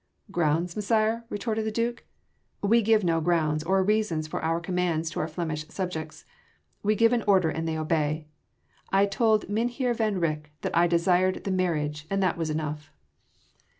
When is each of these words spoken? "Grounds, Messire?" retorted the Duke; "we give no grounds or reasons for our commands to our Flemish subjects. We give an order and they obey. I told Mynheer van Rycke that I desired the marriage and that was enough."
"Grounds, 0.31 0.75
Messire?" 0.75 1.25
retorted 1.29 1.63
the 1.63 1.69
Duke; 1.69 2.05
"we 2.63 2.81
give 2.81 3.03
no 3.03 3.21
grounds 3.21 3.63
or 3.63 3.83
reasons 3.83 4.25
for 4.27 4.41
our 4.43 4.59
commands 4.59 5.11
to 5.11 5.19
our 5.19 5.27
Flemish 5.27 5.67
subjects. 5.69 6.25
We 6.81 6.95
give 6.95 7.13
an 7.13 7.23
order 7.27 7.51
and 7.51 7.67
they 7.67 7.77
obey. 7.77 8.25
I 8.91 9.05
told 9.05 9.47
Mynheer 9.47 9.93
van 9.93 10.19
Rycke 10.19 10.49
that 10.61 10.75
I 10.75 10.87
desired 10.87 11.43
the 11.43 11.51
marriage 11.51 12.07
and 12.09 12.23
that 12.23 12.35
was 12.35 12.49
enough." 12.49 12.91